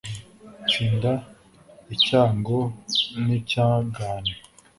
tsinda 0.67 1.11
icyago 1.95 2.57
n'icyagane 3.23 4.33